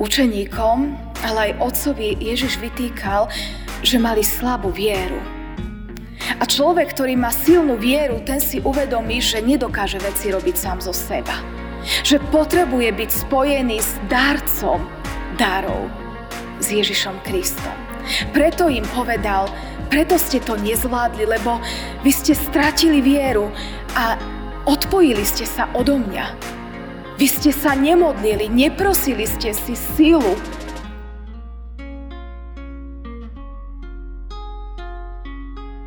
[0.00, 0.96] Učeníkom,
[1.28, 3.28] ale aj otcovi Ježiš vytýkal,
[3.84, 5.20] že mali slabú vieru.
[6.40, 10.96] A človek, ktorý má silnú vieru, ten si uvedomí, že nedokáže veci robiť sám zo
[10.96, 11.36] seba.
[12.00, 14.80] Že potrebuje byť spojený s darcom
[15.36, 15.92] darov,
[16.64, 17.76] s Ježišom Kristom.
[18.32, 19.52] Preto im povedal,
[19.92, 21.60] preto ste to nezvládli, lebo
[22.00, 23.52] vy ste stratili vieru
[23.92, 24.16] a
[24.64, 26.59] odpojili ste sa odo mňa.
[27.20, 30.40] Vy ste sa nemodlili, neprosili ste si silu,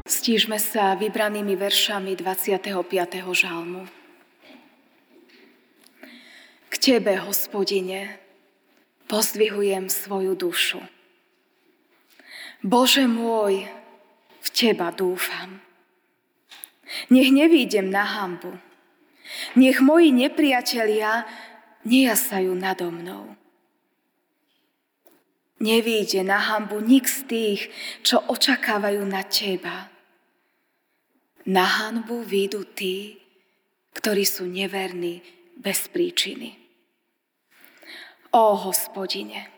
[0.05, 2.69] Stížme sa vybranými veršami 25.
[3.33, 3.83] žalmu.
[6.69, 8.21] K Tebe, hospodine,
[9.11, 10.79] pozdvihujem svoju dušu.
[12.63, 13.67] Bože môj,
[14.37, 15.59] v Teba dúfam.
[17.11, 18.55] Nech nevídem na hambu.
[19.55, 21.25] Nech moji nepriatelia
[21.85, 23.35] nejasajú nado mnou.
[25.63, 27.61] Nevíde na hambu nik z tých,
[28.03, 29.93] čo očakávajú na Teba
[31.45, 33.19] na hanbu výjdu tí,
[33.93, 35.19] ktorí sú neverní
[35.59, 36.55] bez príčiny.
[38.33, 39.51] Ó, hospodine,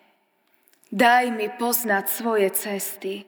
[0.91, 3.23] daj mi poznať svoje cesty,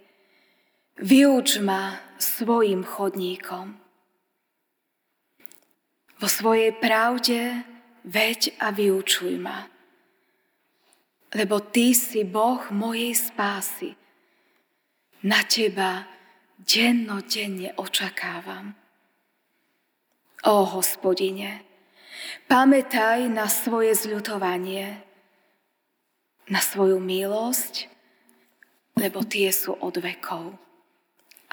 [0.99, 3.77] vyuč ma svojim chodníkom.
[6.17, 7.61] Vo svojej pravde
[8.01, 9.69] veď a vyučuj ma,
[11.37, 13.93] lebo Ty si Boh mojej spásy.
[15.27, 16.09] Na Teba
[16.57, 18.73] dennodenne očakávam.
[20.45, 21.61] Ó hospodine,
[22.49, 25.01] pamätaj na svoje zľutovanie,
[26.49, 27.89] na svoju milosť,
[28.97, 30.57] lebo tie sú od vekov.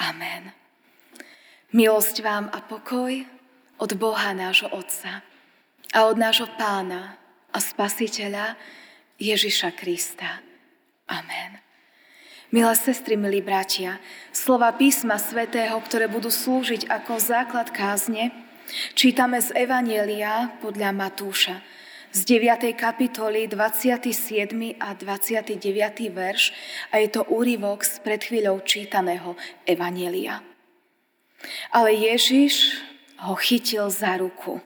[0.01, 0.53] Amen.
[1.75, 3.34] Milosť vám a pokoj
[3.79, 5.23] od Boha nášho Otca
[5.95, 7.19] a od nášho Pána
[7.55, 8.59] a Spasiteľa
[9.19, 10.43] Ježiša Krista.
[11.07, 11.63] Amen.
[12.55, 13.99] Milé sestry, milí bratia,
[14.31, 18.31] slova písma svätého, ktoré budú slúžiť ako základ kázne,
[18.95, 21.59] čítame z Evanielia podľa Matúša
[22.15, 22.79] z 9.
[22.79, 24.55] kapitoly 27.
[24.79, 25.59] a 29.
[26.15, 26.55] verš
[26.95, 29.35] a je to úryvok z pred chvíľou čítaného
[29.67, 30.39] Evanielia.
[31.75, 32.79] Ale Ježiš
[33.25, 34.61] ho chytil za ruku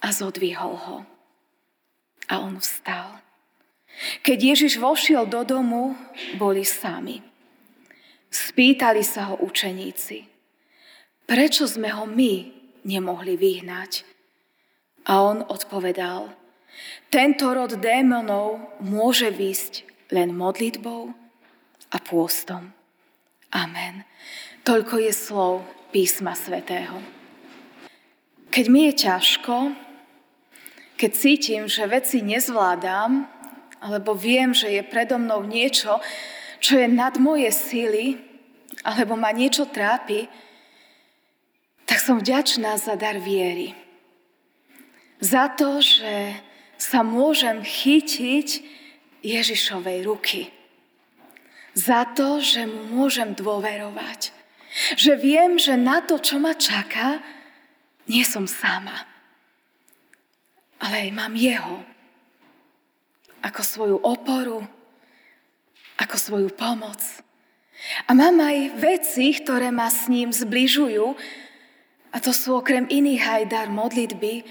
[0.00, 0.96] a zodvihol ho.
[2.32, 3.20] A on vstal.
[4.24, 5.98] Keď Ježiš vošiel do domu,
[6.40, 7.20] boli sami.
[8.30, 10.22] Spýtali sa ho učeníci,
[11.26, 12.46] prečo sme ho my
[12.86, 14.06] nemohli vyhnať?
[15.10, 16.30] A on odpovedal,
[17.10, 19.82] tento rod démonov môže výsť
[20.14, 21.10] len modlitbou
[21.90, 22.70] a pôstom.
[23.50, 24.06] Amen.
[24.62, 26.96] Toľko je slov písma svätého.
[28.50, 29.74] Keď mi je ťažko,
[30.98, 33.26] keď cítim, že veci nezvládam,
[33.80, 36.02] alebo viem, že je predo mnou niečo,
[36.60, 38.20] čo je nad moje síly,
[38.84, 40.28] alebo ma niečo trápi,
[41.88, 43.74] tak som vďačná za dar viery.
[45.20, 46.38] Za to, že
[46.80, 48.48] sa môžem chytiť
[49.20, 50.48] Ježišovej ruky.
[51.76, 54.39] Za to, že mu môžem dôverovať.
[54.94, 57.18] Že viem, že na to, čo ma čaká,
[58.06, 59.06] nie som sama.
[60.80, 61.82] Ale mám jeho
[63.40, 64.60] ako svoju oporu,
[66.00, 67.00] ako svoju pomoc.
[68.08, 71.16] A mám aj veci, ktoré ma s ním zbližujú,
[72.10, 74.42] a to sú okrem iných aj dar modlitby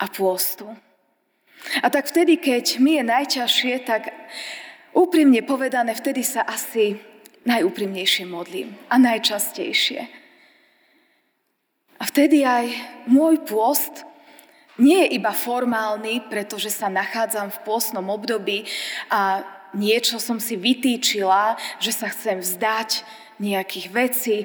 [0.00, 0.64] a pôstu.
[1.84, 4.08] A tak vtedy, keď mi je najťažšie, tak
[4.96, 6.96] úprimne povedané, vtedy sa asi
[7.44, 10.08] najúprimnejšie modlím a najčastejšie.
[12.00, 12.72] A vtedy aj
[13.08, 14.08] môj pôst
[14.80, 18.64] nie je iba formálny, pretože sa nachádzam v pôsnom období
[19.12, 19.44] a
[19.76, 23.04] niečo som si vytýčila, že sa chcem vzdať
[23.36, 24.38] nejakých vecí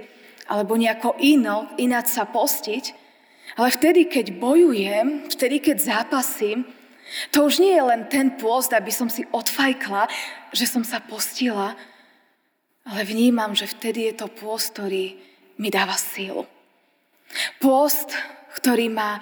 [0.46, 2.94] alebo nejako ino, ináč sa postiť.
[3.56, 6.68] Ale vtedy, keď bojujem, vtedy, keď zápasím,
[7.32, 10.12] to už nie je len ten pôst, aby som si odfajkla,
[10.52, 11.78] že som sa postila,
[12.86, 15.18] ale vnímam, že vtedy je to pôst, ktorý
[15.58, 16.46] mi dáva sílu.
[17.58, 18.14] Pôst,
[18.62, 19.18] ktorý ma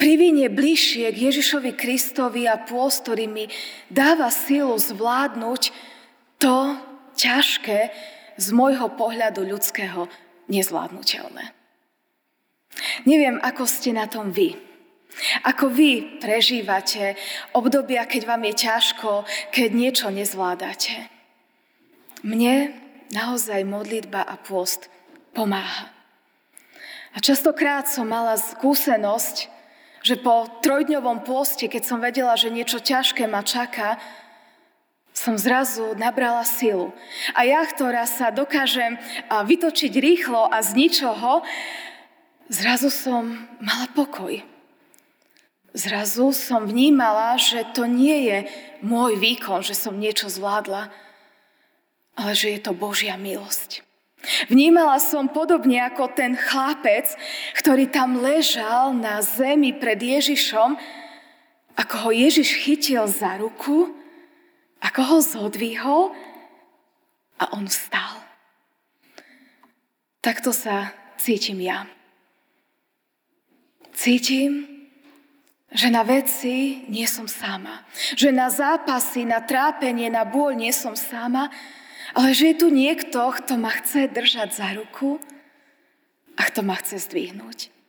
[0.00, 3.46] privinie bližšie k Ježišovi Kristovi a pôst, ktorý mi
[3.86, 5.70] dáva silu zvládnuť
[6.40, 6.56] to
[7.14, 7.78] ťažké
[8.40, 10.08] z môjho pohľadu ľudského
[10.48, 11.52] nezvládnutelné.
[13.04, 14.56] Neviem, ako ste na tom vy.
[15.44, 17.18] Ako vy prežívate
[17.52, 19.10] obdobia, keď vám je ťažko,
[19.52, 21.19] keď niečo nezvládate.
[22.20, 22.76] Mne
[23.10, 24.92] naozaj modlitba a pôst
[25.32, 25.88] pomáha.
[27.10, 29.50] A častokrát som mala skúsenosť,
[30.00, 33.98] že po trojdňovom pôste, keď som vedela, že niečo ťažké ma čaká,
[35.10, 36.94] som zrazu nabrala silu.
[37.34, 38.96] A ja, ktorá sa dokážem
[39.28, 41.42] vytočiť rýchlo a z ničoho,
[42.48, 44.40] zrazu som mala pokoj.
[45.76, 48.38] Zrazu som vnímala, že to nie je
[48.80, 50.88] môj výkon, že som niečo zvládla,
[52.20, 53.80] ale že je to Božia milosť.
[54.52, 57.08] Vnímala som podobne ako ten chlapec,
[57.56, 60.76] ktorý tam ležal na zemi pred Ježišom,
[61.80, 63.88] ako ho Ježiš chytil za ruku,
[64.84, 66.12] ako ho zodvihol
[67.40, 68.20] a on vstal.
[70.20, 71.88] Takto sa cítim ja.
[73.96, 74.68] Cítim,
[75.72, 77.88] že na veci nie som sama.
[78.12, 81.48] Že na zápasy, na trápenie, na bôľ nie som sama,
[82.14, 85.22] ale že je tu niekto, kto ma chce držať za ruku
[86.38, 87.80] a kto ma chce zdvihnúť.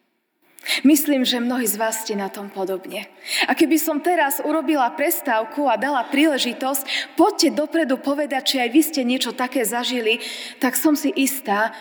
[0.85, 3.09] Myslím, že mnohí z vás ste na tom podobne.
[3.49, 8.81] A keby som teraz urobila prestávku a dala príležitosť, poďte dopredu povedať, či aj vy
[8.85, 10.21] ste niečo také zažili,
[10.61, 11.73] tak som si istá,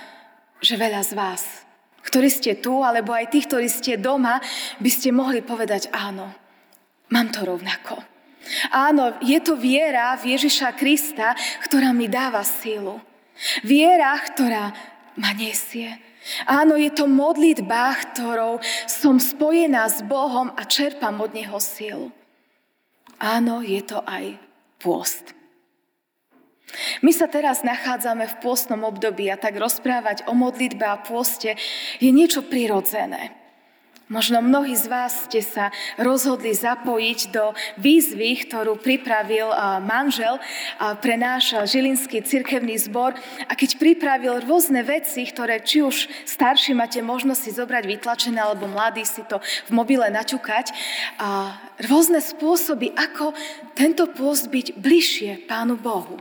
[0.64, 1.44] že veľa z vás,
[2.08, 4.40] ktorí ste tu, alebo aj tí, ktorí ste doma,
[4.80, 6.32] by ste mohli povedať áno,
[7.12, 8.09] mám to rovnako.
[8.72, 12.98] Áno, je to viera v Ježiša Krista, ktorá mi dáva sílu.
[13.64, 14.72] Viera, ktorá
[15.16, 15.96] ma nesie.
[16.44, 22.12] Áno, je to modlitba, ktorou som spojená s Bohom a čerpám od Neho sílu.
[23.16, 24.36] Áno, je to aj
[24.80, 25.36] pôst.
[27.02, 31.58] My sa teraz nachádzame v pôstnom období a tak rozprávať o modlitbe a pôste
[31.98, 33.39] je niečo prirodzené.
[34.10, 39.54] Možno mnohí z vás ste sa rozhodli zapojiť do výzvy, ktorú pripravil
[39.86, 40.42] manžel
[40.98, 43.14] pre náš Žilinský cirkevný zbor.
[43.46, 48.66] A keď pripravil rôzne veci, ktoré či už starší máte možnosť si zobrať vytlačené, alebo
[48.66, 50.74] mladí si to v mobile naťukať,
[51.22, 51.54] a
[51.86, 53.30] rôzne spôsoby, ako
[53.78, 56.18] tento pôst byť bližšie Pánu Bohu.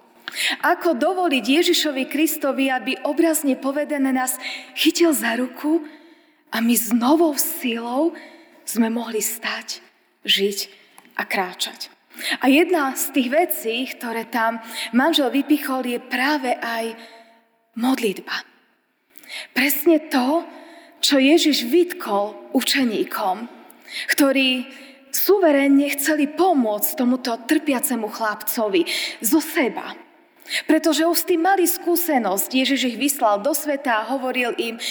[0.61, 4.37] Ako dovoliť Ježišovi Kristovi, aby obrazne povedané nás
[4.77, 5.89] chytil za ruku
[6.49, 8.13] a my s novou silou
[8.65, 9.81] sme mohli stať,
[10.25, 10.57] žiť
[11.17, 11.89] a kráčať.
[12.43, 14.59] A jedna z tých vecí, ktoré tam
[14.91, 16.93] manžel vypichol, je práve aj
[17.79, 18.43] modlitba.
[19.55, 20.43] Presne to,
[20.99, 23.47] čo Ježiš vytkol učeníkom,
[24.11, 24.67] ktorí
[25.09, 28.83] suverénne chceli pomôcť tomuto trpiacemu chlapcovi
[29.23, 29.95] zo seba.
[30.65, 32.49] Pretože už s tým mali skúsenosť.
[32.49, 34.81] Ježiš ich vyslal do sveta a hovoril im,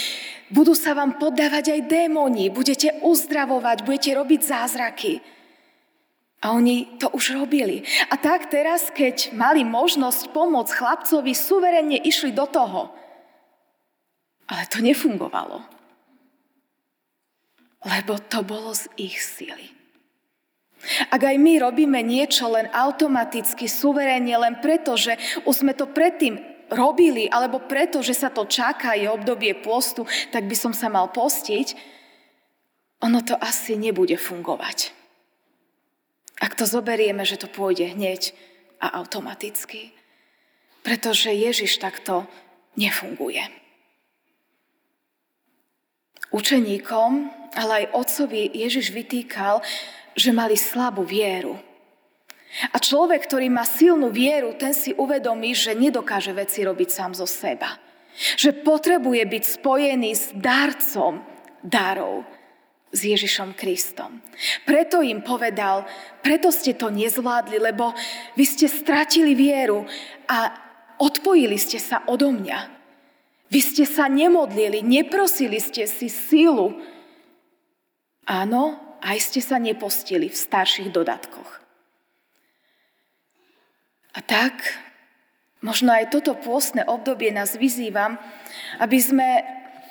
[0.53, 5.13] budú sa vám poddávať aj démoni, budete uzdravovať, budete robiť zázraky.
[6.39, 7.83] A oni to už robili.
[8.11, 12.95] A tak teraz, keď mali možnosť pomôcť chlapcovi, suverenne išli do toho.
[14.47, 15.67] Ale to nefungovalo.
[17.83, 19.78] Lebo to bolo z ich sily.
[21.11, 26.39] Ak aj my robíme niečo len automaticky, suverenne, len preto, že už sme to predtým
[26.71, 31.11] robili, alebo preto, že sa to čaká, je obdobie postu, tak by som sa mal
[31.11, 31.99] postiť,
[33.03, 34.95] ono to asi nebude fungovať.
[36.39, 38.35] Ak to zoberieme, že to pôjde hneď
[38.79, 39.91] a automaticky.
[40.87, 42.31] Pretože Ježiš takto
[42.79, 43.43] nefunguje.
[46.31, 47.11] Učeníkom,
[47.59, 49.65] ale aj otcovi Ježiš vytýkal,
[50.19, 51.55] že mali slabú vieru.
[52.75, 57.29] A človek, ktorý má silnú vieru, ten si uvedomí, že nedokáže veci robiť sám zo
[57.29, 57.79] seba.
[58.35, 61.23] Že potrebuje byť spojený s darcom
[61.63, 62.27] darov,
[62.91, 64.25] s Ježišom Kristom.
[64.65, 65.85] Preto im povedal,
[66.25, 67.93] preto ste to nezvládli, lebo
[68.35, 69.85] vy ste stratili vieru
[70.27, 70.51] a
[70.99, 72.59] odpojili ste sa odo mňa.
[73.49, 76.81] Vy ste sa nemodlili, neprosili ste si silu.
[78.29, 81.59] Áno, aj ste sa nepostili v starších dodatkoch.
[84.17, 84.75] A tak,
[85.63, 88.19] možno aj toto pôstne obdobie nás vyzývam,
[88.83, 89.29] aby sme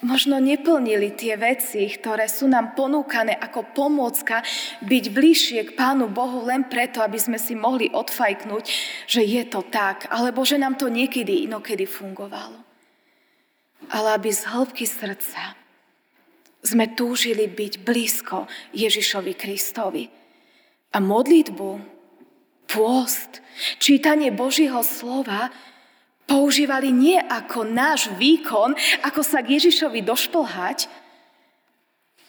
[0.05, 4.45] možno neplnili tie veci, ktoré sú nám ponúkané ako pomôcka
[4.85, 8.65] byť bližšie k Pánu Bohu len preto, aby sme si mohli odfajknúť,
[9.09, 12.61] že je to tak, alebo že nám to niekedy inokedy fungovalo.
[13.89, 15.66] Ale aby z hĺbky srdca
[16.67, 20.03] sme túžili byť blízko Ježišovi Kristovi.
[20.91, 21.69] A modlitbu
[22.67, 23.39] pôst,
[23.79, 25.47] čítanie Božího slova
[26.27, 28.75] používali nie ako náš výkon,
[29.07, 30.91] ako sa k Ježišovi došplhať,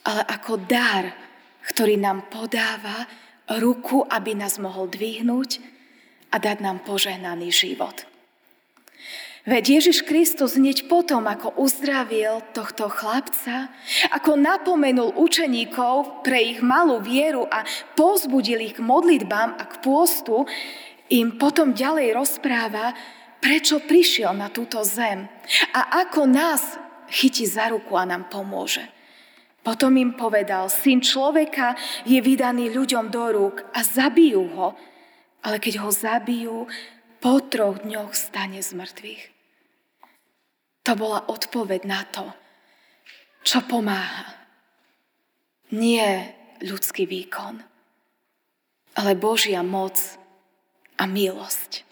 [0.06, 1.12] ale ako dar,
[1.68, 3.04] ktorý nám podáva
[3.60, 5.60] ruku, aby nás mohol dvihnúť
[6.32, 8.07] a dať nám požehnaný život.
[9.48, 13.72] Veď Ježiš Kristus hneď potom, ako uzdravil tohto chlapca,
[14.12, 17.64] ako napomenul učeníkov pre ich malú vieru a
[17.96, 20.44] pozbudil ich k modlitbám a k pôstu,
[21.08, 22.92] im potom ďalej rozpráva,
[23.40, 25.24] prečo prišiel na túto zem
[25.72, 26.76] a ako nás
[27.08, 28.84] chytí za ruku a nám pomôže.
[29.64, 31.72] Potom im povedal, syn človeka
[32.04, 34.76] je vydaný ľuďom do rúk a zabijú ho,
[35.40, 36.68] ale keď ho zabijú,
[37.18, 39.37] po troch dňoch stane z mŕtvych.
[40.88, 42.24] To bola odpoveď na to,
[43.44, 44.32] čo pomáha.
[45.68, 46.32] Nie
[46.64, 47.60] ľudský výkon,
[48.96, 50.00] ale Božia moc
[50.96, 51.84] a milosť.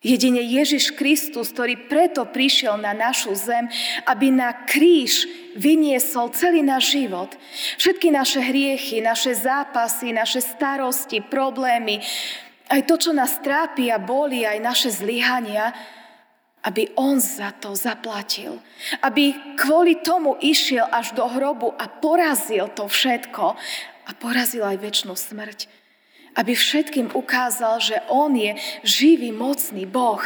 [0.00, 3.68] Jedine Ježiš Kristus, ktorý preto prišiel na našu zem,
[4.08, 5.28] aby na kríž
[5.60, 7.28] vyniesol celý náš život.
[7.76, 12.00] Všetky naše hriechy, naše zápasy, naše starosti, problémy,
[12.72, 15.76] aj to, čo nás trápi a boli, aj naše zlyhania,
[16.66, 18.58] aby on za to zaplatil.
[18.98, 23.54] Aby kvôli tomu išiel až do hrobu a porazil to všetko
[24.06, 25.70] a porazil aj väčšinu smrť.
[26.34, 30.20] Aby všetkým ukázal, že on je živý, mocný Boh.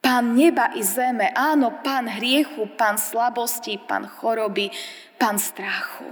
[0.00, 4.68] Pán neba i zeme, áno, pán hriechu, pán slabosti, pán choroby,
[5.16, 6.08] pán strachu.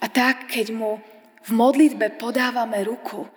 [0.00, 1.00] A tak, keď mu
[1.42, 3.28] v modlitbe podávame ruku,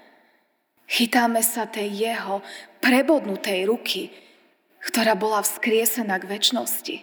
[0.88, 2.40] chytáme sa tej jeho
[2.80, 4.25] prebodnutej ruky,
[4.86, 6.96] ktorá bola vzkriesená k väčšnosti.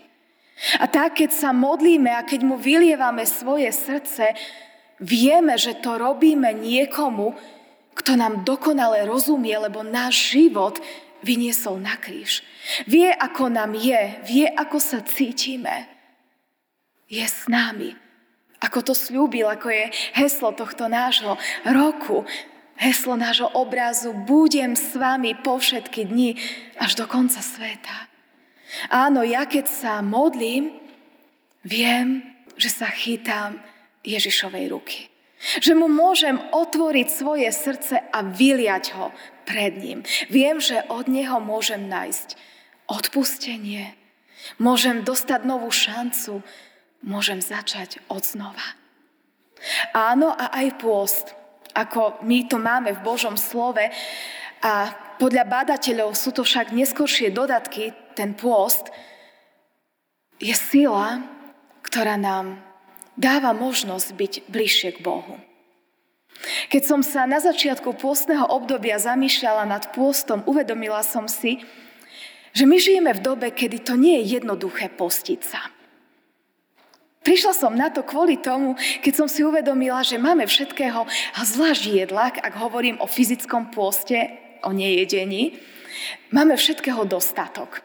[0.79, 4.39] A tak, keď sa modlíme a keď mu vylievame svoje srdce,
[5.03, 7.35] vieme, že to robíme niekomu,
[7.99, 10.79] kto nám dokonale rozumie, lebo náš život
[11.27, 12.47] vyniesol na kríž.
[12.87, 15.91] Vie, ako nám je, vie, ako sa cítime.
[17.11, 17.99] Je s nami.
[18.62, 21.35] Ako to slúbil, ako je heslo tohto nášho
[21.67, 22.23] roku,
[22.83, 26.35] heslo nášho obrazu budem s vami po všetky dni
[26.83, 28.11] až do konca sveta.
[28.91, 30.75] Áno, ja keď sa modlím,
[31.62, 32.27] viem,
[32.59, 33.62] že sa chytám
[34.03, 35.01] Ježišovej ruky.
[35.62, 39.11] Že mu môžem otvoriť svoje srdce a vyliať ho
[39.47, 40.07] pred ním.
[40.31, 42.39] Viem, že od neho môžem nájsť
[42.87, 43.95] odpustenie,
[44.62, 46.43] môžem dostať novú šancu,
[47.03, 48.79] môžem začať od znova.
[49.95, 51.27] Áno, a aj pôst
[51.73, 53.83] ako my to máme v Božom slove.
[54.62, 54.73] A
[55.19, 58.93] podľa badateľov sú to však neskoršie dodatky, ten pôst,
[60.43, 61.23] je sila,
[61.87, 62.59] ktorá nám
[63.14, 65.38] dáva možnosť byť bližšie k Bohu.
[66.73, 71.62] Keď som sa na začiatku pôstneho obdobia zamýšľala nad pôstom, uvedomila som si,
[72.52, 75.61] že my žijeme v dobe, kedy to nie je jednoduché postiť sa.
[77.23, 81.83] Prišla som na to kvôli tomu, keď som si uvedomila, že máme všetkého, a zvlášť
[81.87, 84.35] jedlak, ak hovorím o fyzickom pôste,
[84.67, 85.59] o nejedení,
[86.35, 87.83] máme všetkého dostatok.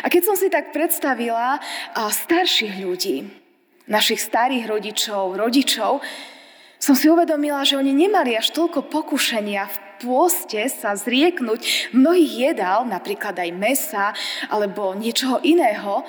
[0.00, 1.60] A keď som si tak predstavila
[1.96, 3.28] starších ľudí,
[3.88, 6.00] našich starých rodičov, rodičov,
[6.80, 12.86] som si uvedomila, že oni nemali až toľko pokušenia v pôste sa zrieknúť mnohých jedál,
[12.86, 14.06] napríklad aj mesa
[14.46, 16.06] alebo niečoho iného,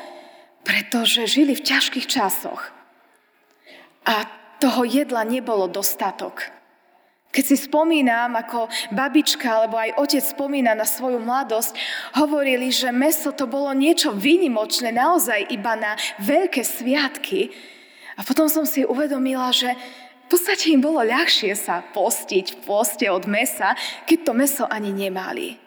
[0.69, 2.69] pretože žili v ťažkých časoch.
[4.05, 4.29] A
[4.61, 6.45] toho jedla nebolo dostatok.
[7.33, 11.73] Keď si spomínam, ako babička alebo aj otec spomína na svoju mladosť,
[12.21, 17.49] hovorili, že meso to bolo niečo výnimočné, naozaj iba na veľké sviatky.
[18.17, 23.09] A potom som si uvedomila, že v podstate im bolo ľahšie sa postiť v poste
[23.09, 23.73] od mesa,
[24.05, 25.57] keď to meso ani nemali.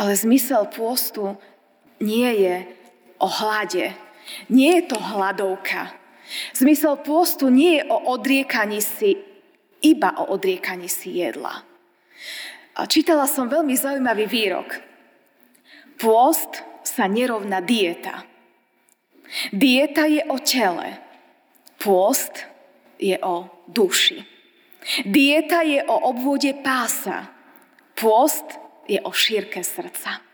[0.00, 1.36] Ale zmysel pôstu
[2.00, 2.77] nie je
[3.18, 3.94] o hlade.
[4.48, 5.94] Nie je to hladovka.
[6.52, 9.16] Zmysel pôstu nie je o odriekaní si,
[9.80, 11.64] iba o odriekaní si jedla.
[12.78, 14.78] A čítala som veľmi zaujímavý výrok.
[15.98, 18.22] Pôst sa nerovná dieta.
[19.50, 21.00] Dieta je o tele.
[21.80, 22.46] Pôst
[23.00, 24.22] je o duši.
[25.02, 27.28] Dieta je o obvode pása.
[27.98, 28.46] Pôst
[28.86, 30.27] je o šírke srdca.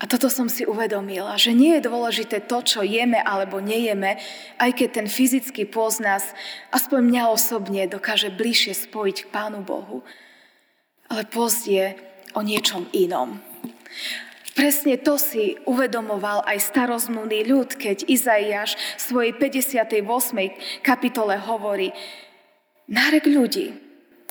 [0.00, 4.16] A toto som si uvedomila, že nie je dôležité to, čo jeme alebo nejeme,
[4.56, 6.32] aj keď ten fyzický pôz nás,
[6.72, 10.00] aspoň mňa osobne, dokáže bližšie spojiť k Pánu Bohu.
[11.12, 11.92] Ale pôst je
[12.32, 13.44] o niečom inom.
[14.56, 20.00] Presne to si uvedomoval aj starozmluvný ľud, keď Izaiáš v svojej 58.
[20.80, 21.92] kapitole hovorí
[22.88, 23.89] Nárek ľudí,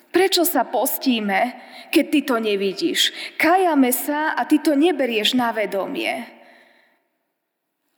[0.10, 1.54] Prečo sa postíme,
[1.94, 3.14] keď ty to nevidíš?
[3.38, 6.26] Kajame sa a ty to neberieš na vedomie.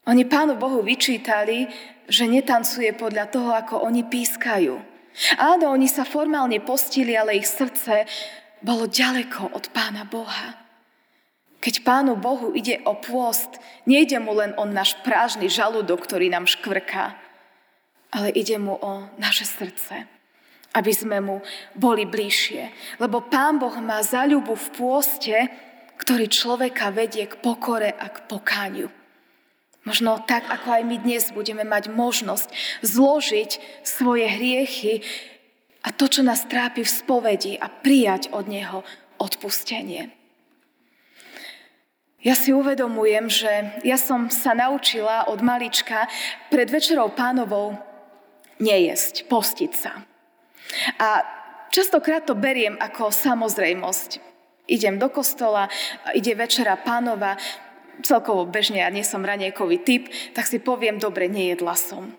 [0.04, 1.70] Oni Pánu Bohu vyčítali,
[2.10, 4.74] že netancuje podľa toho, ako oni pískajú.
[5.38, 8.04] Áno, oni sa formálne postili, ale ich srdce
[8.60, 10.58] bolo ďaleko od Pána Boha.
[11.62, 16.50] Keď Pánu Bohu ide o pôst, nejde mu len o náš prážny žalúdok, ktorý nám
[16.50, 17.14] škvrká,
[18.10, 20.10] ale ide mu o naše srdce,
[20.72, 21.36] aby sme mu
[21.76, 22.96] boli bližšie.
[22.96, 25.36] Lebo Pán Boh má zaľubu v pôste,
[26.00, 28.88] ktorý človeka vedie k pokore a k pokániu.
[29.82, 32.48] Možno tak, ako aj my dnes budeme mať možnosť
[32.86, 35.02] zložiť svoje hriechy
[35.82, 38.86] a to, čo nás trápi v spovedi a prijať od Neho
[39.18, 40.14] odpustenie.
[42.22, 43.50] Ja si uvedomujem, že
[43.82, 46.06] ja som sa naučila od malička
[46.54, 47.74] pred večerou pánovou
[48.62, 50.06] nejesť, postiť sa.
[50.98, 51.22] A
[51.72, 54.20] častokrát to beriem ako samozrejmosť.
[54.70, 55.68] Idem do kostola,
[56.14, 57.36] ide večera pánova,
[58.06, 62.14] celkovo bežne, ja nie som ranejkový typ, tak si poviem, dobre, nejedla som.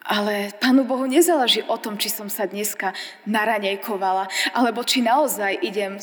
[0.00, 2.96] Ale Pánu Bohu nezáleží o tom, či som sa dneska
[3.28, 6.00] naranejkovala, alebo či naozaj idem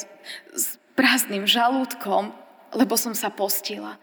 [0.53, 2.31] s prázdnym žalúdkom
[2.75, 3.95] lebo som sa postila.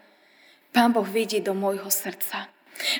[0.73, 2.49] Pán Boh vidí do môjho srdca.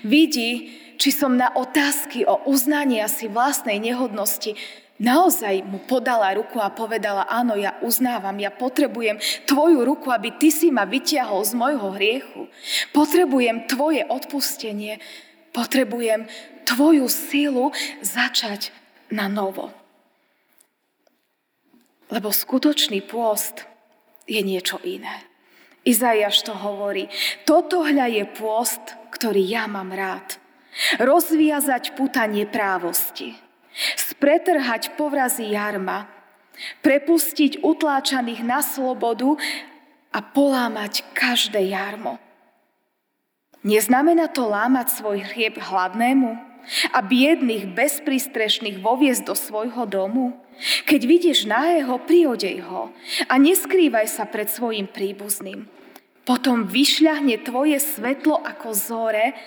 [0.03, 4.55] Vidí, či som na otázky o uznania si vlastnej nehodnosti
[4.96, 10.51] naozaj mu podala ruku a povedala, áno, ja uznávam, ja potrebujem tvoju ruku, aby ty
[10.51, 12.48] si ma vytiahol z môjho hriechu.
[12.96, 15.03] Potrebujem tvoje odpustenie,
[15.51, 16.27] potrebujem
[16.63, 18.72] tvoju silu začať
[19.12, 19.72] na novo.
[22.08, 23.65] Lebo skutočný pôst
[24.29, 25.25] je niečo iné.
[25.85, 27.07] Izaiáš to hovorí.
[27.45, 28.81] Toto hľa je pôst,
[29.13, 30.41] ktorý ja mám rád.
[30.97, 33.37] Rozviazať puta neprávosti.
[33.95, 36.09] Spretrhať povrazy jarma.
[36.81, 39.37] Prepustiť utláčaných na slobodu
[40.09, 42.17] a polámať každé jarmo.
[43.61, 46.54] Neznamená to lámať svoj hrieb hladnému
[46.91, 50.38] a biedných bezpristrešných voviesť do svojho domu?
[50.88, 52.91] Keď vidíš nahého, priodej ho
[53.27, 55.67] a neskrývaj sa pred svojim príbuzným.
[56.25, 59.38] Potom vyšľahne tvoje svetlo ako zore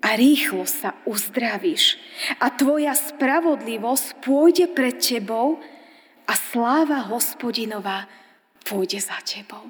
[0.00, 1.98] a rýchlo sa uzdravíš.
[2.40, 5.58] A tvoja spravodlivosť pôjde pred tebou
[6.24, 8.06] a sláva hospodinová
[8.64, 9.66] pôjde za tebou.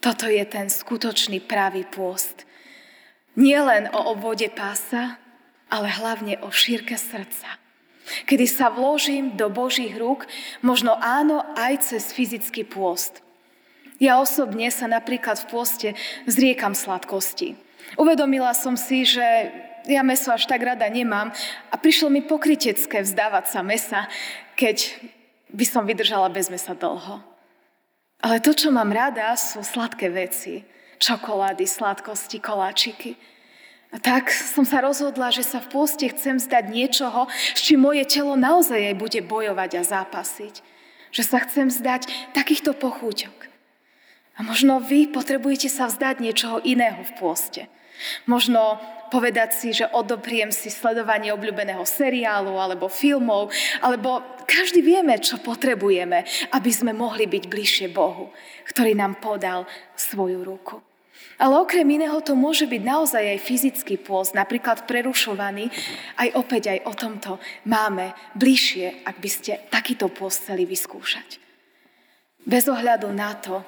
[0.00, 2.48] Toto je ten skutočný pravý pôst.
[3.40, 5.16] Nie len o obvode pása,
[5.72, 7.56] ale hlavne o šírke srdca.
[8.28, 10.28] Kedy sa vložím do Božích rúk,
[10.60, 13.18] možno áno aj cez fyzický pôst–
[14.00, 15.88] ja osobne sa napríklad v pôste
[16.24, 17.52] zriekam sladkosti.
[18.00, 19.22] Uvedomila som si, že
[19.84, 21.28] ja meso až tak rada nemám
[21.68, 24.08] a prišlo mi pokrytecké vzdávať sa mesa,
[24.56, 24.88] keď
[25.52, 27.20] by som vydržala bez mesa dlho.
[28.24, 30.64] Ale to, čo mám rada, sú sladké veci.
[31.00, 33.16] Čokolády, sladkosti, koláčiky.
[33.90, 38.04] A tak som sa rozhodla, že sa v pôste chcem zdať niečoho, s čím moje
[38.06, 40.60] telo naozaj aj bude bojovať a zápasiť.
[41.10, 43.48] Že sa chcem zdať takýchto pochúťok.
[44.38, 47.66] A možno vy potrebujete sa vzdať niečoho iného v pôste.
[48.28, 48.78] Možno
[49.10, 53.50] povedať si, že odopriem si sledovanie obľúbeného seriálu alebo filmov,
[53.82, 58.30] alebo každý vieme, čo potrebujeme, aby sme mohli byť bližšie Bohu,
[58.70, 59.66] ktorý nám podal
[59.98, 60.89] svoju ruku.
[61.40, 65.72] Ale okrem iného to môže byť naozaj aj fyzický pôst, napríklad prerušovaný.
[66.20, 67.32] Aj opäť aj o tomto
[67.64, 71.40] máme bližšie, ak by ste takýto pôst chceli vyskúšať.
[72.44, 73.64] Bez ohľadu na to,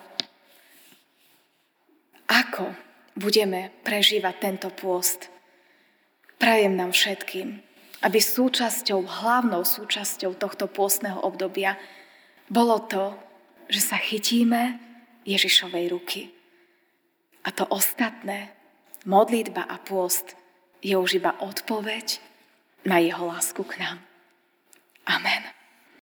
[2.28, 2.76] ako
[3.16, 5.32] budeme prežívať tento pôst.
[6.37, 7.56] Prajem nám všetkým,
[8.04, 11.80] aby súčasťou, hlavnou súčasťou tohto pôstneho obdobia
[12.52, 13.16] bolo to,
[13.72, 14.76] že sa chytíme
[15.24, 16.41] Ježišovej ruky.
[17.44, 18.55] A to ostatné,
[19.07, 20.37] modlitba a pôst,
[20.83, 22.20] je už iba odpoveď
[22.85, 23.98] na jeho lásku k nám.
[25.07, 25.62] Amen.